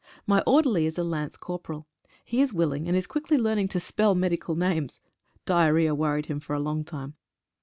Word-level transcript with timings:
My 0.25 0.41
orderly 0.47 0.87
is 0.87 0.97
a 0.97 1.03
lance 1.03 1.37
corporal. 1.37 1.85
He 2.25 2.41
is 2.41 2.55
willing, 2.55 2.87
and 2.87 2.97
is 2.97 3.05
quickly 3.05 3.37
learning 3.37 3.67
to 3.67 3.79
spell 3.79 4.15
medical 4.15 4.55
names— 4.55 4.99
"diarrhoea" 5.45 5.93
worried 5.93 6.25
him 6.25 6.39
for 6.39 6.55
a 6.55 6.59
long 6.59 6.83
time. 6.83 7.13